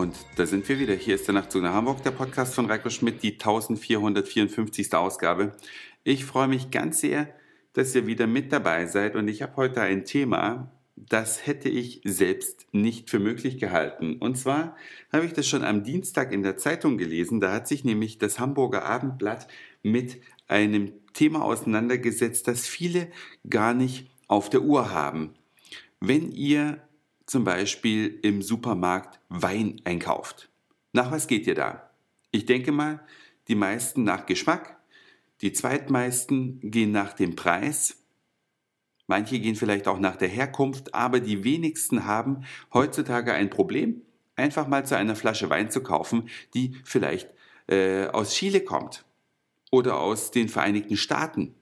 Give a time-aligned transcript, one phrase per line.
[0.00, 0.94] Und da sind wir wieder.
[0.94, 4.94] Hier ist der Nachtzug nach Hamburg, der Podcast von Reiko Schmidt, die 1454.
[4.94, 5.52] Ausgabe.
[6.04, 7.28] Ich freue mich ganz sehr,
[7.74, 12.00] dass ihr wieder mit dabei seid und ich habe heute ein Thema, das hätte ich
[12.02, 14.16] selbst nicht für möglich gehalten.
[14.20, 14.74] Und zwar
[15.12, 17.38] habe ich das schon am Dienstag in der Zeitung gelesen.
[17.38, 19.48] Da hat sich nämlich das Hamburger Abendblatt
[19.82, 20.16] mit
[20.48, 23.08] einem Thema auseinandergesetzt, das viele
[23.50, 25.34] gar nicht auf der Uhr haben.
[26.00, 26.80] Wenn ihr
[27.30, 30.50] zum Beispiel im Supermarkt Wein einkauft.
[30.92, 31.90] Nach was geht ihr da?
[32.32, 33.06] Ich denke mal,
[33.46, 34.76] die meisten nach Geschmack,
[35.40, 37.98] die zweitmeisten gehen nach dem Preis,
[39.06, 42.42] manche gehen vielleicht auch nach der Herkunft, aber die wenigsten haben
[42.74, 44.02] heutzutage ein Problem,
[44.34, 47.32] einfach mal zu einer Flasche Wein zu kaufen, die vielleicht
[47.68, 49.04] äh, aus Chile kommt
[49.70, 51.54] oder aus den Vereinigten Staaten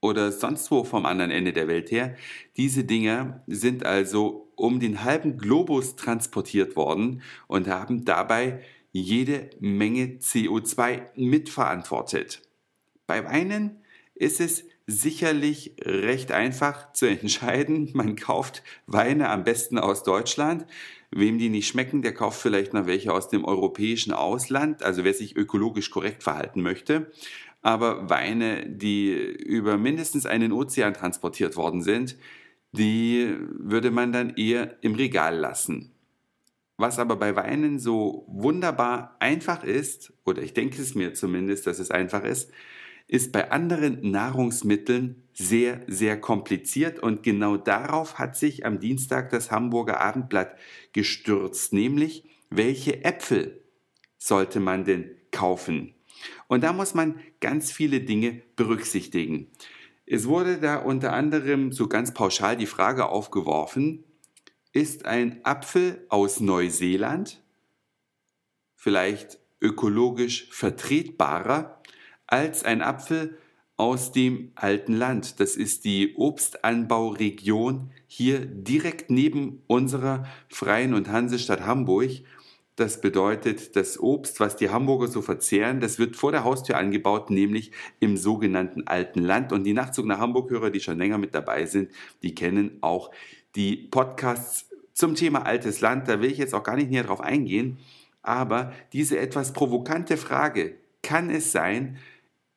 [0.00, 2.16] oder sonst wo vom anderen Ende der Welt her.
[2.56, 8.60] Diese Dinger sind also um den halben Globus transportiert worden und haben dabei
[8.92, 12.42] jede Menge CO2 mitverantwortet.
[13.06, 13.82] Bei Weinen
[14.14, 17.90] ist es sicherlich recht einfach zu entscheiden.
[17.94, 20.66] Man kauft Weine am besten aus Deutschland.
[21.10, 25.14] Wem die nicht schmecken, der kauft vielleicht noch welche aus dem europäischen Ausland, also wer
[25.14, 27.10] sich ökologisch korrekt verhalten möchte
[27.62, 32.16] aber Weine, die über mindestens einen Ozean transportiert worden sind,
[32.72, 35.92] die würde man dann eher im Regal lassen.
[36.76, 41.80] Was aber bei Weinen so wunderbar einfach ist, oder ich denke es mir zumindest, dass
[41.80, 42.52] es einfach ist,
[43.08, 49.50] ist bei anderen Nahrungsmitteln sehr, sehr kompliziert und genau darauf hat sich am Dienstag das
[49.50, 50.56] Hamburger Abendblatt
[50.92, 53.60] gestürzt, nämlich welche Äpfel
[54.18, 55.94] sollte man denn kaufen?
[56.46, 59.48] Und da muss man ganz viele Dinge berücksichtigen.
[60.06, 64.04] Es wurde da unter anderem so ganz pauschal die Frage aufgeworfen,
[64.72, 67.42] ist ein Apfel aus Neuseeland
[68.78, 71.77] vielleicht ökologisch vertretbarer
[72.28, 73.36] als ein Apfel
[73.76, 75.40] aus dem alten Land.
[75.40, 82.10] Das ist die Obstanbauregion hier direkt neben unserer Freien und Hansestadt Hamburg.
[82.76, 87.30] Das bedeutet, das Obst, was die Hamburger so verzehren, das wird vor der Haustür angebaut,
[87.30, 89.52] nämlich im sogenannten alten Land.
[89.52, 91.90] Und die Nachtzug nach Hamburg-Hörer, die schon länger mit dabei sind,
[92.22, 93.10] die kennen auch
[93.56, 96.08] die Podcasts zum Thema altes Land.
[96.08, 97.78] Da will ich jetzt auch gar nicht näher drauf eingehen.
[98.22, 101.98] Aber diese etwas provokante Frage, kann es sein,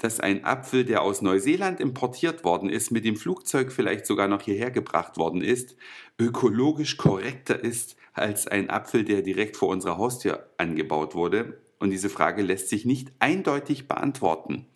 [0.00, 4.42] dass ein Apfel, der aus Neuseeland importiert worden ist, mit dem Flugzeug vielleicht sogar noch
[4.42, 5.76] hierher gebracht worden ist,
[6.18, 11.60] ökologisch korrekter ist als ein Apfel, der direkt vor unserer Haustür angebaut wurde?
[11.78, 14.66] Und diese Frage lässt sich nicht eindeutig beantworten.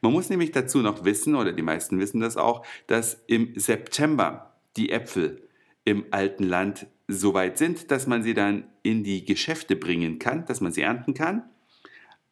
[0.00, 4.54] Man muss nämlich dazu noch wissen, oder die meisten wissen das auch, dass im September
[4.76, 5.48] die Äpfel
[5.84, 10.46] im alten Land so weit sind, dass man sie dann in die Geschäfte bringen kann,
[10.46, 11.44] dass man sie ernten kann.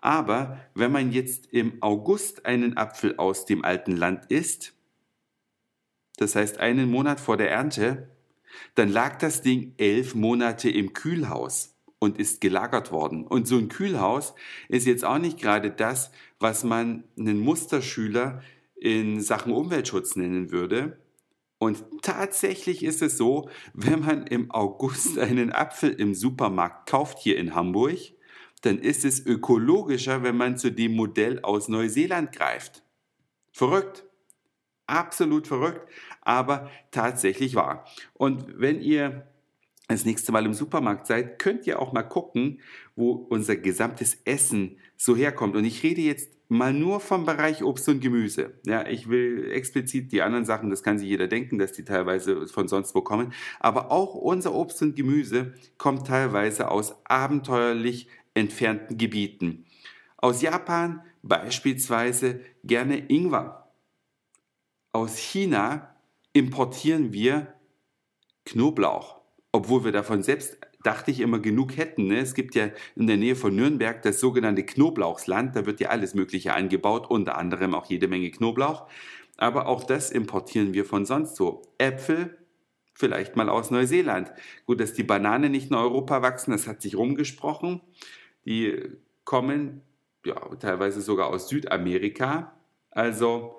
[0.03, 4.75] Aber wenn man jetzt im August einen Apfel aus dem alten Land isst,
[6.17, 8.11] das heißt einen Monat vor der Ernte,
[8.75, 13.25] dann lag das Ding elf Monate im Kühlhaus und ist gelagert worden.
[13.25, 14.35] Und so ein Kühlhaus
[14.69, 18.43] ist jetzt auch nicht gerade das, was man einen Musterschüler
[18.75, 20.99] in Sachen Umweltschutz nennen würde.
[21.59, 27.39] Und tatsächlich ist es so, wenn man im August einen Apfel im Supermarkt kauft hier
[27.39, 27.99] in Hamburg,
[28.63, 32.83] dann ist es ökologischer, wenn man zu dem Modell aus Neuseeland greift.
[33.53, 34.05] Verrückt
[34.93, 35.89] absolut verrückt,
[36.21, 37.85] aber tatsächlich wahr.
[38.15, 39.27] Und wenn ihr
[39.89, 42.61] das nächste Mal im Supermarkt seid, könnt ihr auch mal gucken,
[42.95, 45.57] wo unser gesamtes Essen so herkommt.
[45.57, 48.53] Und ich rede jetzt mal nur vom Bereich Obst und Gemüse.
[48.67, 52.47] Ja, ich will explizit die anderen Sachen, das kann sich jeder denken, dass die teilweise
[52.47, 53.33] von sonst wo kommen.
[53.59, 59.67] Aber auch unser Obst und Gemüse kommt teilweise aus abenteuerlich entfernten Gebieten.
[60.17, 63.63] Aus Japan beispielsweise gerne Ingwer
[64.93, 65.97] aus China
[66.35, 67.55] importieren wir
[68.45, 69.21] Knoblauch,
[69.51, 72.09] obwohl wir davon selbst, dachte ich immer, genug hätten.
[72.09, 72.19] Ne?
[72.19, 76.15] Es gibt ja in der Nähe von Nürnberg das sogenannte Knoblauchsland, da wird ja alles
[76.15, 78.89] Mögliche angebaut, unter anderem auch jede Menge Knoblauch.
[79.39, 81.63] Aber auch das importieren wir von sonst so.
[81.79, 82.37] Äpfel,
[82.93, 84.33] vielleicht mal aus Neuseeland.
[84.67, 87.81] Gut, dass die Bananen nicht in Europa wachsen, das hat sich rumgesprochen.
[88.45, 88.79] Die
[89.25, 89.83] kommen
[90.25, 92.55] ja, teilweise sogar aus Südamerika.
[92.91, 93.59] Also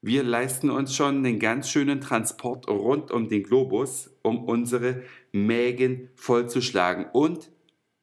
[0.00, 6.10] wir leisten uns schon einen ganz schönen Transport rund um den Globus, um unsere Mägen
[6.16, 7.06] vollzuschlagen.
[7.12, 7.50] Und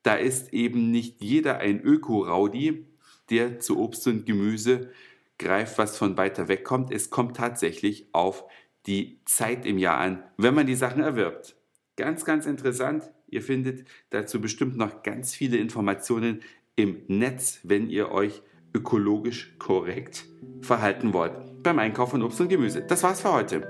[0.03, 2.85] da ist eben nicht jeder ein Öko-Raudi,
[3.29, 4.91] der zu Obst und Gemüse
[5.37, 6.91] greift, was von weiter weg kommt.
[6.91, 8.45] Es kommt tatsächlich auf
[8.85, 11.55] die Zeit im Jahr an, wenn man die Sachen erwirbt.
[11.95, 13.09] Ganz, ganz interessant.
[13.29, 16.41] Ihr findet dazu bestimmt noch ganz viele Informationen
[16.75, 18.41] im Netz, wenn ihr euch
[18.73, 20.25] ökologisch korrekt
[20.61, 21.33] verhalten wollt
[21.63, 22.81] beim Einkauf von Obst und Gemüse.
[22.81, 23.67] Das war's für heute.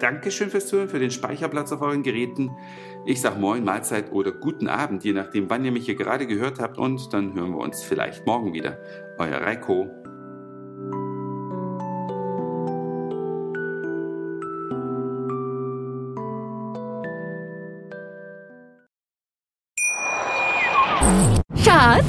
[0.00, 2.50] Dankeschön fürs Zuhören, für den Speicherplatz auf euren Geräten.
[3.06, 6.58] Ich sag Moin, Mahlzeit oder guten Abend, je nachdem, wann ihr mich hier gerade gehört
[6.60, 6.78] habt.
[6.78, 8.78] Und dann hören wir uns vielleicht morgen wieder.
[9.18, 10.03] Euer Reiko.